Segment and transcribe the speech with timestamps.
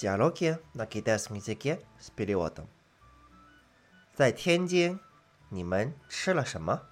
[0.00, 2.66] Диалоги на китайском языке с переводом.
[4.14, 5.00] 在天津，
[5.50, 6.82] 你们吃了什么？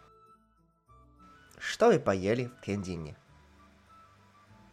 [1.59, 3.15] Что вы поели в Тяньцзине？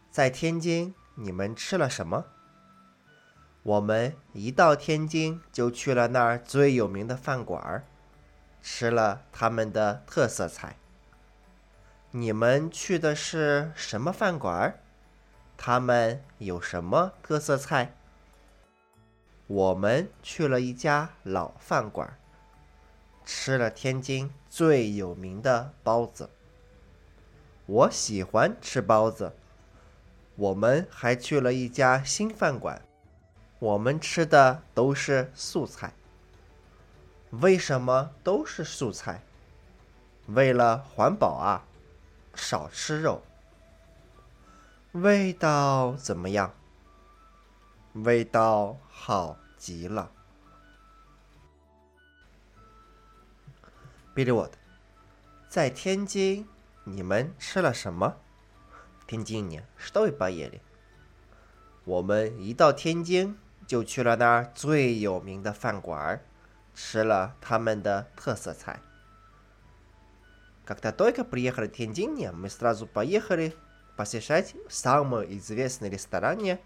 [0.09, 2.25] 在天津，你们吃了什么？
[3.63, 7.83] 我们一到天津就去了那儿最有名的饭馆儿，
[8.61, 10.77] 吃了他们的特色菜。
[12.11, 14.79] 你们去的是什么饭馆儿？
[15.57, 17.95] 他们有什么特色菜？
[19.46, 22.18] 我们去了一家老饭馆，
[23.24, 26.30] 吃了天津最有名的包子。
[27.66, 29.34] 我喜欢吃包子。
[30.34, 32.82] 我们还去了一家新饭馆，
[33.58, 35.94] 我们吃的都是素菜。
[37.30, 39.22] 为什么都是素菜？
[40.26, 41.64] 为了环保啊，
[42.34, 43.22] 少吃肉。
[44.92, 46.52] 味道怎么样？
[47.95, 50.11] 味道好极了。
[54.13, 54.51] Перевод，
[55.49, 56.47] 在天津，
[56.83, 58.15] 你们吃了什么？
[59.07, 60.59] 天津呢，что вы поели？
[61.83, 66.21] 我们一到天津就去了那儿最有名的饭馆，
[66.73, 68.79] 吃了他们的特色菜。
[70.63, 73.53] Когда только приехали в Тяньцзин, мы сразу поехали
[73.97, 76.59] посещать самые известные рестораны,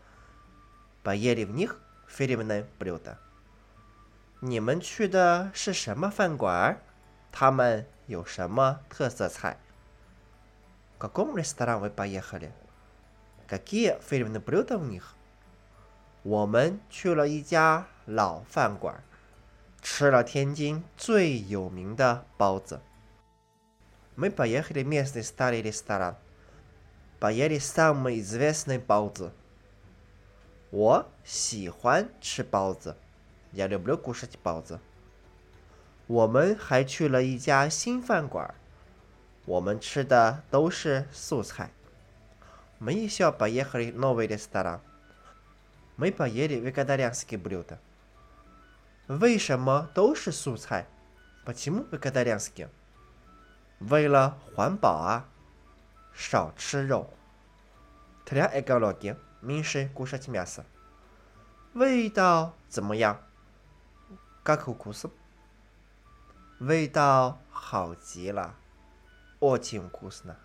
[1.03, 3.17] поели в них фирменное блюдо.
[4.41, 6.77] 你们去的是什么饭馆？
[7.31, 9.57] 他们有什么特色菜？
[10.95, 12.51] В каком ресторан вы поехали?
[13.47, 15.15] Какие фирменные блюда у них?
[16.23, 19.03] 我们去了一家老饭馆，
[19.81, 22.81] 吃了天津最有名的包子。
[24.15, 26.15] Мы поехали в местный старый ресторан.
[27.19, 29.33] Поели самый известный 包子。
[30.71, 32.95] 我喜欢吃包子，
[33.53, 34.79] Я люблю кушать 包子。
[36.07, 38.53] 我们还去了一家新饭馆，
[39.45, 41.71] 我们吃的都是素菜。
[42.79, 44.81] Мы еще поехали в новый ресторан.
[45.97, 47.77] Мы поели вегетарианские блюда.
[49.07, 50.85] 为什么都是素菜？
[51.45, 52.67] Почему вегетарианские？
[53.79, 55.25] 为了环保啊，
[56.13, 57.09] 少吃肉。
[58.25, 60.65] Для экологии меньше кушать мясо.
[61.73, 63.17] 味道怎么样？
[64.43, 65.09] Как вкус？
[66.59, 68.55] 味道好极了，
[69.39, 70.37] очень вкусно。